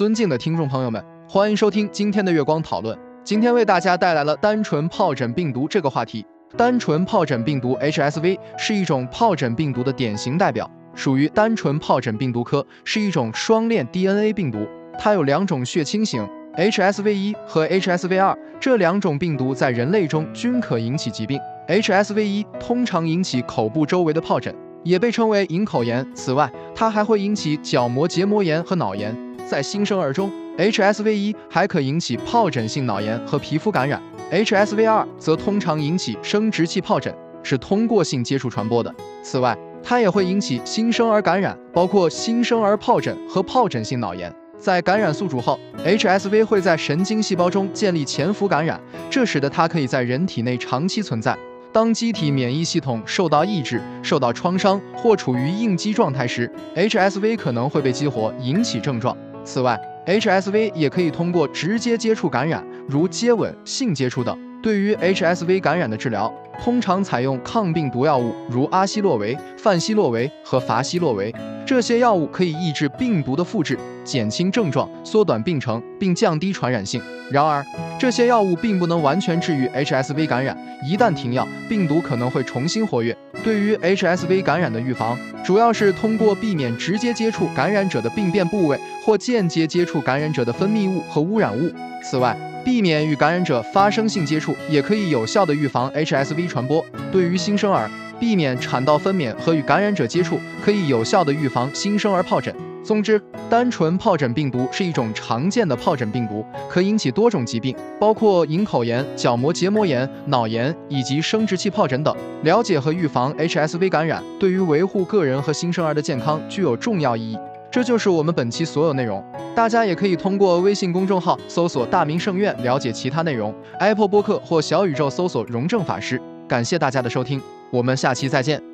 [0.00, 2.98] 尊敬的听众朋友们，欢迎收听今天的月光讨论。
[3.22, 6.24] 今天为大家带来了单纯疱疹病毒这个话题。
[6.56, 14.66] 单纯疱疹病毒 HSV 是一种疱疹病毒的典型代表，属于单纯疱疹病毒科，是一种双链 DNA 病毒。
[14.98, 16.26] 它有两种血清型
[16.56, 21.38] ，HSV1 和 HSV2，这两种病毒在人类中均可引起疾病。
[21.68, 26.10] HSV1 通常引起口部周围的疱疹，也被称为隐口炎。
[26.14, 29.14] 此外，它还会引起角膜结膜炎和脑炎。
[29.50, 34.00] 在新生儿中，HSV1 还可引起疱疹性脑炎和皮肤感染
[34.30, 38.94] ，HSV2 则通常引起生殖器疱疹，是通过性接触传播的。
[39.24, 44.32] 此外，它也会引起新生儿感染，包括新生儿疱疹和疱疹性脑炎。
[44.56, 48.80] 在感染宿主后，HSV 会在神经细胞中建立潜伏感染，
[49.10, 51.36] 这使得它可以在人体内长期存在。
[51.72, 59.16] 当机体免疫系统受到抑制、受到创伤或处于应激状态时，HSV 可能会被激活，引起症状。
[59.44, 64.36] 此外，HSV 也可以通过直接接触感染，如接吻、性接触等。
[64.62, 71.34] 对于 HSV 感染的治疗，通常采用抗病毒药物，如阿昔洛韦、范昔洛韦和伐昔洛韦。
[71.64, 77.00] 这些药物可以抑制病毒的复制，减轻症状，缩短病程，并降低传染性。
[77.30, 77.64] 然而，
[77.98, 80.54] 这些药物并不能完全治愈 HSV 感染。
[80.84, 83.16] 一旦停药，病毒可能会重新活跃。
[83.42, 91.72] 对于 HSV 感染的预防，主要是通过避免直接接触感染者的病变部位，或间接接触感染者的分泌物和污染物。
[92.02, 96.84] 此外，避免与感染者发生性接触，也可以有效地预防 HSV 传播。
[97.10, 102.54] 对于新生儿，避免产道分娩和与感染者接触，可以有效的预防新生儿疱疹。
[102.82, 112.14] 总之，单纯疱疹病毒是一种常见的疱疹病毒，可引起多种疾病，包括隐口炎、角膜结膜炎、脑炎以及生殖器疱疹等。
[112.42, 117.38] 了解和预防 HSV 感染，对于维护个人和新生儿的健康具有重要意义。
[117.70, 119.22] 这就是我们本期所有内容。
[119.54, 126.20] 大家也可以通过微信公众号搜索“大明圣院”了解其他内容，Apple 播客或小宇宙搜索“荣正法师”。
[126.48, 127.40] 感谢大家的收听，
[127.70, 128.69] 我们下期再见。